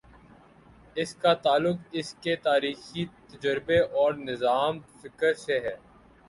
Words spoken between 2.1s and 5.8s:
کے تاریخی تجربے اور نظام فکر سے ہے۔